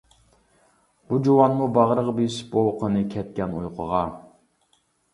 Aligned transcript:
بۇ 1.11 1.19
جۇۋانمۇ 1.27 1.69
باغرىغا 1.77 2.17
بېسىپ-بوۋىقىنى 2.23 3.07
كەتكەن 3.15 3.57
ئۇيقۇغا. 3.63 4.05